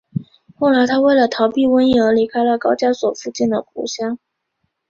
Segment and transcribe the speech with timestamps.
[0.57, 4.17] 后来他为了逃避瘟疫而离开了高加索附近的故乡。